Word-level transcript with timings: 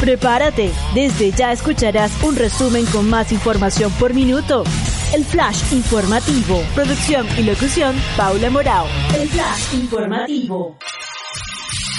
Prepárate, 0.00 0.72
desde 0.94 1.30
ya 1.30 1.52
escucharás 1.52 2.10
un 2.22 2.34
resumen 2.34 2.86
con 2.86 3.10
más 3.10 3.32
información 3.32 3.92
por 3.92 4.14
minuto. 4.14 4.64
El 5.12 5.26
Flash 5.26 5.74
Informativo. 5.74 6.62
Producción 6.74 7.26
y 7.36 7.42
locución, 7.42 7.94
Paula 8.16 8.48
Morao. 8.48 8.86
El 9.14 9.28
Flash 9.28 9.74
Informativo. 9.74 10.78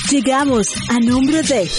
Llegamos 0.10 0.68
a 0.90 1.00
nombre 1.00 1.44
de 1.44 1.70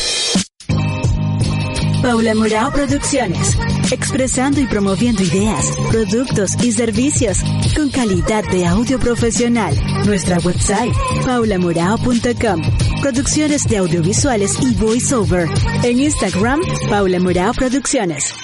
Paula 2.00 2.34
Morao 2.36 2.70
Producciones. 2.70 3.58
Expresando 3.92 4.58
y 4.58 4.66
promoviendo 4.66 5.22
ideas, 5.22 5.70
productos 5.90 6.52
y 6.62 6.72
servicios 6.72 7.38
con 7.76 7.90
calidad 7.90 8.42
de 8.50 8.64
audio 8.64 8.98
profesional. 8.98 9.78
Nuestra 10.06 10.38
website, 10.38 10.94
paulamorao.com. 11.26 12.62
Producciones 13.02 13.64
de 13.64 13.76
audiovisuales 13.76 14.54
y 14.62 14.74
voiceover. 14.76 15.46
En 15.82 16.00
Instagram, 16.00 16.60
Paula 16.88 17.20
Morao 17.20 17.52
Producciones. 17.52 18.34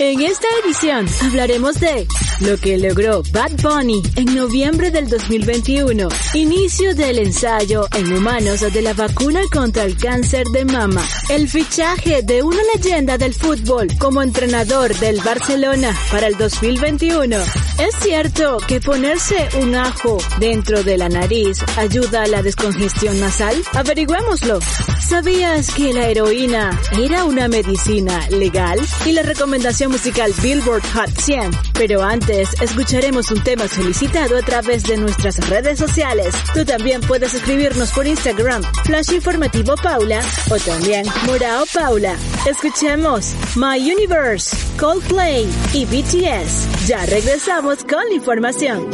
En 0.00 0.20
esta 0.22 0.48
edición 0.64 1.06
hablaremos 1.22 1.78
de 1.78 2.08
lo 2.40 2.56
que 2.58 2.76
logró 2.78 3.22
Bad 3.32 3.52
Bunny 3.62 4.02
en 4.16 4.34
noviembre 4.34 4.90
del 4.90 5.08
2021, 5.08 6.08
inicio 6.34 6.94
del 6.94 7.18
ensayo 7.18 7.88
en 7.94 8.12
humanos 8.12 8.60
de 8.60 8.82
la 8.82 8.92
vacuna 8.92 9.40
contra 9.52 9.84
el 9.84 9.96
cáncer 9.96 10.46
de 10.48 10.64
mama, 10.64 11.02
el 11.28 11.48
fichaje 11.48 12.22
de 12.22 12.42
una 12.42 12.60
leyenda 12.74 13.16
del 13.18 13.34
fútbol 13.34 13.88
como 13.98 14.22
entrenador 14.22 14.94
del 14.96 15.20
Barcelona 15.20 15.96
para 16.10 16.26
el 16.26 16.36
2021. 16.36 17.36
¿Es 17.36 17.94
cierto 18.00 18.58
que 18.66 18.80
ponerse 18.80 19.48
un 19.60 19.74
ajo 19.74 20.18
dentro 20.38 20.82
de 20.82 20.98
la 20.98 21.08
nariz 21.08 21.58
ayuda 21.76 22.22
a 22.22 22.26
la 22.26 22.42
descongestión 22.42 23.18
nasal? 23.20 23.54
Averigüémoslo. 23.74 24.58
¿Sabías 25.06 25.70
que 25.70 25.92
la 25.92 26.08
heroína 26.08 26.78
era 26.98 27.24
una 27.24 27.48
medicina 27.48 28.28
legal? 28.30 28.80
Y 29.04 29.12
la 29.12 29.22
recomendación 29.22 29.92
musical 29.92 30.32
Billboard 30.42 30.82
Hot 30.94 31.10
100. 31.16 31.50
Pero 31.74 32.02
antes, 32.02 32.25
escucharemos 32.28 33.30
un 33.30 33.42
tema 33.42 33.68
solicitado 33.68 34.36
a 34.36 34.42
través 34.42 34.82
de 34.82 34.96
nuestras 34.96 35.36
redes 35.48 35.78
sociales. 35.78 36.34
Tú 36.52 36.64
también 36.64 37.00
puedes 37.00 37.34
escribirnos 37.34 37.92
por 37.92 38.06
Instagram, 38.06 38.62
Flash 38.84 39.12
Informativo 39.12 39.74
Paula, 39.76 40.20
o 40.50 40.56
también 40.56 41.06
Morao 41.26 41.64
Paula. 41.72 42.16
Escuchemos 42.48 43.34
My 43.54 43.78
Universe, 43.78 44.56
Coldplay 44.78 45.48
y 45.72 45.84
BTS. 45.84 46.86
Ya 46.86 47.04
regresamos 47.06 47.84
con 47.84 48.04
la 48.08 48.14
información. 48.14 48.90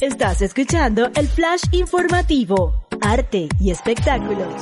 Estás 0.00 0.42
escuchando 0.42 1.10
el 1.16 1.26
Flash 1.26 1.62
Informativo, 1.72 2.86
Arte 3.00 3.48
y 3.58 3.70
Espectáculos. 3.70 4.52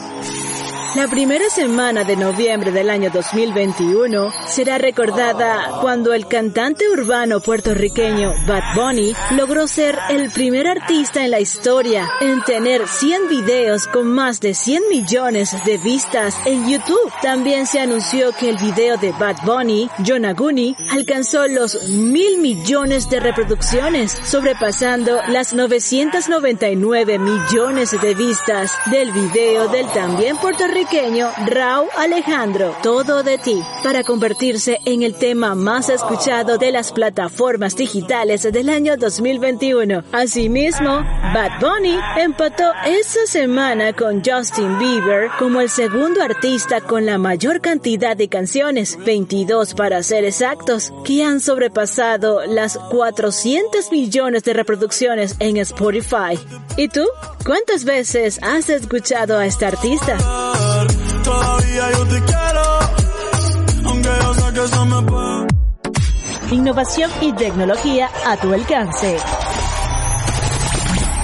La 0.96 1.08
primera 1.08 1.50
semana 1.50 2.04
de 2.04 2.14
noviembre 2.14 2.70
del 2.70 2.88
año 2.88 3.10
2021 3.12 4.30
será 4.46 4.78
recordada 4.78 5.80
cuando 5.80 6.14
el 6.14 6.28
cantante 6.28 6.88
urbano 6.88 7.40
puertorriqueño 7.40 8.32
Bad 8.46 8.76
Bunny 8.76 9.12
logró 9.32 9.66
ser 9.66 9.98
el 10.08 10.30
primer 10.30 10.68
artista 10.68 11.24
en 11.24 11.32
la 11.32 11.40
historia 11.40 12.08
en 12.20 12.42
tener 12.42 12.86
100 12.86 13.28
videos 13.28 13.88
con 13.88 14.06
más 14.06 14.38
de 14.38 14.54
100 14.54 14.84
millones 14.88 15.56
de 15.64 15.78
vistas 15.78 16.36
en 16.46 16.68
YouTube. 16.68 17.12
También 17.20 17.66
se 17.66 17.80
anunció 17.80 18.30
que 18.30 18.50
el 18.50 18.56
video 18.58 18.96
de 18.96 19.10
Bad 19.10 19.38
Bunny, 19.44 19.90
Yonaguni, 19.98 20.76
alcanzó 20.92 21.48
los 21.48 21.88
mil 21.88 22.38
millones 22.38 23.10
de 23.10 23.18
reproducciones, 23.18 24.16
sobrepasando 24.24 25.18
las 25.26 25.54
999 25.54 27.18
millones 27.18 28.00
de 28.00 28.14
vistas 28.14 28.70
del 28.92 29.10
video 29.10 29.66
del 29.66 29.88
también 29.88 30.36
puertorriqueño 30.36 30.83
Raúl 31.46 31.88
Alejandro, 31.96 32.76
Todo 32.82 33.22
de 33.22 33.38
ti, 33.38 33.62
para 33.82 34.04
convertirse 34.04 34.78
en 34.84 35.02
el 35.02 35.14
tema 35.14 35.54
más 35.54 35.88
escuchado 35.88 36.58
de 36.58 36.72
las 36.72 36.92
plataformas 36.92 37.74
digitales 37.74 38.42
del 38.42 38.68
año 38.68 38.96
2021. 38.96 40.04
Asimismo, 40.12 41.02
Bad 41.32 41.60
Bunny 41.60 41.98
empató 42.16 42.70
esa 42.86 43.26
semana 43.26 43.92
con 43.94 44.22
Justin 44.24 44.78
Bieber 44.78 45.30
como 45.38 45.60
el 45.60 45.70
segundo 45.70 46.22
artista 46.22 46.80
con 46.80 47.06
la 47.06 47.18
mayor 47.18 47.60
cantidad 47.60 48.16
de 48.16 48.28
canciones, 48.28 48.98
22 49.04 49.74
para 49.74 50.02
ser 50.02 50.24
exactos, 50.24 50.92
que 51.04 51.24
han 51.24 51.40
sobrepasado 51.40 52.44
las 52.46 52.78
400 52.90 53.90
millones 53.90 54.44
de 54.44 54.52
reproducciones 54.52 55.36
en 55.38 55.56
Spotify. 55.56 56.38
¿Y 56.76 56.88
tú? 56.88 57.04
¿Cuántas 57.44 57.84
veces 57.84 58.40
has 58.42 58.68
escuchado 58.68 59.38
a 59.38 59.46
este 59.46 59.66
artista? 59.66 60.16
Innovación 66.50 67.10
y 67.20 67.32
tecnología 67.34 68.10
a 68.26 68.36
tu 68.38 68.52
alcance. 68.52 69.16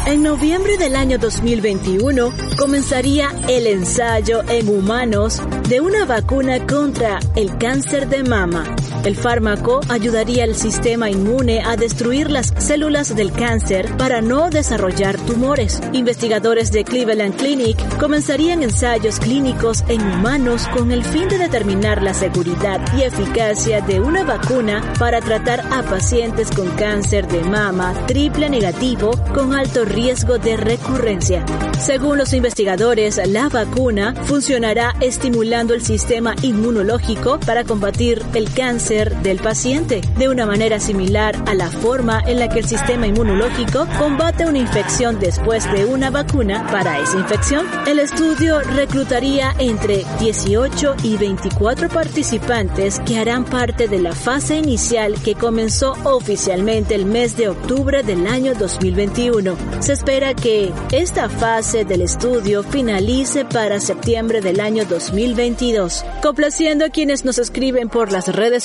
En 0.06 0.22
noviembre 0.22 0.76
del 0.78 0.94
año 0.94 1.18
2021 1.18 2.32
comenzaría 2.56 3.30
el 3.48 3.66
ensayo 3.66 4.42
en 4.48 4.68
humanos 4.68 5.42
de 5.68 5.80
una 5.80 6.04
vacuna 6.04 6.64
contra 6.66 7.18
el 7.34 7.58
cáncer 7.58 8.08
de 8.08 8.22
mama. 8.22 8.64
El 9.02 9.16
fármaco 9.16 9.80
ayudaría 9.88 10.44
al 10.44 10.54
sistema 10.54 11.08
inmune 11.08 11.62
a 11.62 11.76
destruir 11.76 12.30
las 12.30 12.52
células 12.58 13.16
del 13.16 13.32
cáncer 13.32 13.96
para 13.96 14.20
no 14.20 14.50
desarrollar 14.50 15.16
tumores. 15.24 15.80
Investigadores 15.94 16.70
de 16.70 16.84
Cleveland 16.84 17.34
Clinic 17.36 17.78
comenzarían 17.98 18.62
ensayos 18.62 19.18
clínicos 19.18 19.84
en 19.88 20.02
humanos 20.02 20.68
con 20.76 20.92
el 20.92 21.02
fin 21.02 21.28
de 21.28 21.38
determinar 21.38 22.02
la 22.02 22.12
seguridad 22.12 22.78
y 22.94 23.02
eficacia 23.02 23.80
de 23.80 24.00
una 24.00 24.22
vacuna 24.22 24.82
para 24.98 25.22
tratar 25.22 25.60
a 25.72 25.82
pacientes 25.82 26.50
con 26.50 26.68
cáncer 26.72 27.26
de 27.26 27.42
mama 27.42 27.94
triple 28.06 28.50
negativo 28.50 29.12
con 29.34 29.54
alto 29.54 29.86
riesgo 29.86 30.36
de 30.38 30.58
recurrencia. 30.58 31.46
Según 31.78 32.18
los 32.18 32.34
investigadores, 32.34 33.18
la 33.28 33.48
vacuna 33.48 34.14
funcionará 34.26 34.94
estimulando 35.00 35.72
el 35.72 35.80
sistema 35.80 36.34
inmunológico 36.42 37.40
para 37.40 37.64
combatir 37.64 38.22
el 38.34 38.52
cáncer 38.52 38.89
del 38.90 39.38
paciente, 39.38 40.00
de 40.18 40.28
una 40.28 40.46
manera 40.46 40.80
similar 40.80 41.36
a 41.46 41.54
la 41.54 41.70
forma 41.70 42.20
en 42.26 42.40
la 42.40 42.48
que 42.48 42.58
el 42.58 42.66
sistema 42.66 43.06
inmunológico 43.06 43.86
combate 44.00 44.46
una 44.46 44.58
infección 44.58 45.20
después 45.20 45.70
de 45.70 45.84
una 45.84 46.10
vacuna 46.10 46.66
para 46.72 46.98
esa 46.98 47.16
infección. 47.16 47.68
El 47.86 48.00
estudio 48.00 48.58
reclutaría 48.60 49.54
entre 49.60 50.04
18 50.18 50.96
y 51.04 51.16
24 51.16 51.88
participantes 51.88 52.98
que 53.06 53.20
harán 53.20 53.44
parte 53.44 53.86
de 53.86 54.00
la 54.00 54.12
fase 54.12 54.56
inicial 54.56 55.14
que 55.22 55.36
comenzó 55.36 55.92
oficialmente 56.02 56.96
el 56.96 57.06
mes 57.06 57.36
de 57.36 57.48
octubre 57.48 58.02
del 58.02 58.26
año 58.26 58.54
2021. 58.56 59.56
Se 59.78 59.92
espera 59.92 60.34
que 60.34 60.72
esta 60.90 61.28
fase 61.28 61.84
del 61.84 62.02
estudio 62.02 62.64
finalice 62.64 63.44
para 63.44 63.78
septiembre 63.78 64.40
del 64.40 64.58
año 64.58 64.84
2022. 64.84 66.04
Complaciendo 66.22 66.84
a 66.84 66.90
quienes 66.90 67.24
nos 67.24 67.38
escriben 67.38 67.88
por 67.88 68.10
las 68.10 68.26
redes 68.26 68.64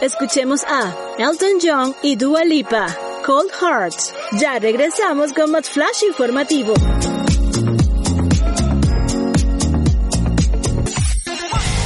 Escuchemos 0.00 0.64
a 0.64 0.94
Elton 1.18 1.58
John 1.62 1.94
y 2.02 2.16
Dua 2.16 2.46
Lipa, 2.46 2.86
Cold 3.26 3.50
Hearts. 3.60 4.14
Ya 4.40 4.58
regresamos 4.58 5.34
con 5.34 5.50
más 5.50 5.68
flash 5.68 6.02
informativo. 6.08 6.72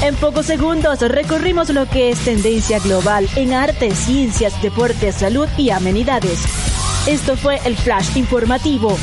En 0.02 0.14
pocos 0.16 0.46
segundos 0.46 1.00
recorrimos 1.00 1.70
lo 1.70 1.88
que 1.88 2.10
es 2.10 2.24
tendencia 2.24 2.78
global 2.78 3.28
en 3.34 3.52
arte, 3.52 3.92
ciencias, 3.92 4.62
deportes, 4.62 5.16
salud 5.16 5.48
y 5.56 5.70
amenidades. 5.70 6.44
Esto 7.08 7.36
fue 7.36 7.58
el 7.64 7.76
Flash 7.76 8.16
Informativo. 8.16 8.96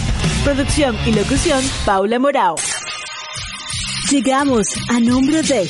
Producción 0.45 0.95
y 1.05 1.11
locución, 1.11 1.61
Paula 1.85 2.19
Morao. 2.19 2.55
Llegamos 4.09 4.67
a 4.87 5.01
nombre 5.01 5.41
de 5.41 5.67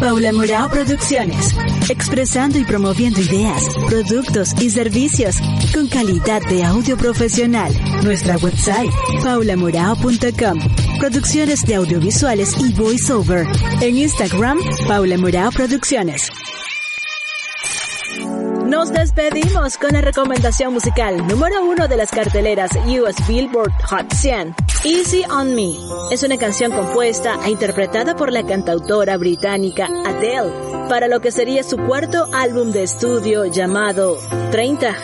Paula 0.00 0.32
Morao 0.32 0.68
Producciones. 0.68 1.54
Expresando 1.88 2.58
y 2.58 2.64
promoviendo 2.64 3.20
ideas, 3.20 3.62
productos 3.88 4.52
y 4.60 4.70
servicios 4.70 5.36
con 5.72 5.88
calidad 5.88 6.42
de 6.48 6.64
audio 6.64 6.96
profesional. 6.96 7.72
Nuestra 8.02 8.36
website, 8.36 8.90
paulamorao.com. 9.22 10.58
Producciones 10.98 11.62
de 11.62 11.74
audiovisuales 11.76 12.56
y 12.58 12.72
voiceover. 12.72 13.46
En 13.80 13.96
Instagram, 13.96 14.58
Paula 14.86 15.16
Morao 15.18 15.50
Producciones. 15.50 16.30
Nos 18.84 18.92
despedimos 18.92 19.78
con 19.78 19.94
la 19.94 20.02
recomendación 20.02 20.74
musical 20.74 21.26
número 21.26 21.64
uno 21.64 21.88
de 21.88 21.96
las 21.96 22.10
carteleras 22.10 22.70
US 22.74 23.26
Billboard 23.26 23.72
Hot 23.88 24.12
100. 24.12 24.54
Easy 24.84 25.24
on 25.30 25.54
Me 25.54 25.74
es 26.10 26.22
una 26.22 26.36
canción 26.36 26.70
compuesta 26.70 27.38
e 27.46 27.50
interpretada 27.50 28.14
por 28.14 28.30
la 28.30 28.44
cantautora 28.44 29.16
británica 29.16 29.88
Adele 30.04 30.52
para 30.90 31.08
lo 31.08 31.22
que 31.22 31.30
sería 31.30 31.62
su 31.62 31.78
cuarto 31.78 32.28
álbum 32.34 32.72
de 32.72 32.82
estudio 32.82 33.46
llamado 33.46 34.18
30. 34.50 34.94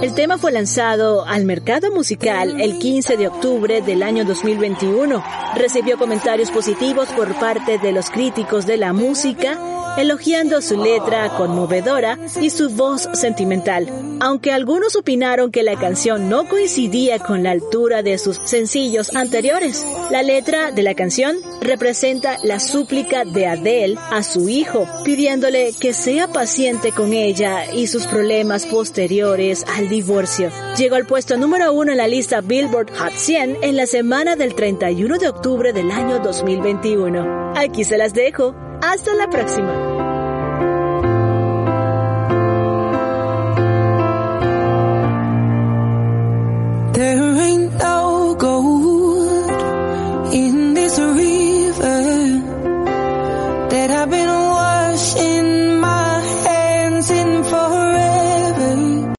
El 0.00 0.14
tema 0.14 0.38
fue 0.38 0.52
lanzado 0.52 1.26
al 1.26 1.44
mercado 1.44 1.90
musical 1.90 2.58
el 2.58 2.78
15 2.78 3.18
de 3.18 3.28
octubre 3.28 3.82
del 3.82 4.02
año 4.02 4.24
2021. 4.24 5.22
Recibió 5.56 5.98
comentarios 5.98 6.50
positivos 6.50 7.10
por 7.10 7.34
parte 7.38 7.76
de 7.76 7.92
los 7.92 8.08
críticos 8.08 8.64
de 8.64 8.78
la 8.78 8.94
música 8.94 9.58
elogiando 9.96 10.60
su 10.62 10.76
letra 10.82 11.28
conmovedora 11.36 12.18
y 12.40 12.50
su 12.50 12.70
voz 12.70 13.08
sentimental. 13.12 13.88
Aunque 14.20 14.52
algunos 14.52 14.96
opinaron 14.96 15.50
que 15.50 15.62
la 15.62 15.78
canción 15.78 16.28
no 16.28 16.48
coincidía 16.48 17.18
con 17.18 17.42
la 17.42 17.50
altura 17.50 18.02
de 18.02 18.18
sus 18.18 18.40
sencillos 18.44 19.14
anteriores, 19.14 19.86
la 20.10 20.22
letra 20.22 20.70
de 20.70 20.82
la 20.82 20.94
canción 20.94 21.36
representa 21.60 22.38
la 22.42 22.60
súplica 22.60 23.24
de 23.24 23.46
Adele 23.46 23.98
a 24.10 24.22
su 24.22 24.48
hijo, 24.48 24.88
pidiéndole 25.04 25.72
que 25.78 25.92
sea 25.92 26.28
paciente 26.28 26.92
con 26.92 27.12
ella 27.12 27.70
y 27.72 27.86
sus 27.88 28.06
problemas 28.06 28.66
posteriores 28.66 29.64
al 29.76 29.88
divorcio. 29.88 30.50
Llegó 30.76 30.96
al 30.96 31.06
puesto 31.06 31.36
número 31.36 31.72
uno 31.72 31.92
en 31.92 31.98
la 31.98 32.08
lista 32.08 32.40
Billboard 32.40 32.90
Hot 32.96 33.12
100 33.14 33.58
en 33.62 33.76
la 33.76 33.86
semana 33.86 34.36
del 34.36 34.54
31 34.54 35.18
de 35.18 35.28
octubre 35.28 35.72
del 35.72 35.90
año 35.90 36.18
2021. 36.20 37.52
Aquí 37.56 37.84
se 37.84 37.98
las 37.98 38.14
dejo. 38.14 38.65
Hasta 38.88 39.14
la 39.14 39.28
próxima. 39.28 39.95